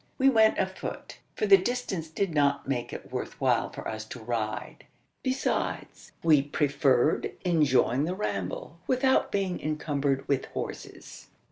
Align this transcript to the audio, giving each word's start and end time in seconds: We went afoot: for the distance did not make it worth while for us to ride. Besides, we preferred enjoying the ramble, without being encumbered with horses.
We 0.17 0.29
went 0.31 0.57
afoot: 0.57 1.19
for 1.35 1.45
the 1.45 1.59
distance 1.59 2.07
did 2.09 2.33
not 2.33 2.67
make 2.67 2.91
it 2.91 3.11
worth 3.11 3.39
while 3.39 3.69
for 3.69 3.87
us 3.87 4.03
to 4.05 4.19
ride. 4.19 4.87
Besides, 5.21 6.11
we 6.23 6.41
preferred 6.41 7.33
enjoying 7.45 8.05
the 8.05 8.15
ramble, 8.15 8.79
without 8.87 9.31
being 9.31 9.59
encumbered 9.61 10.27
with 10.27 10.45
horses. 10.55 11.27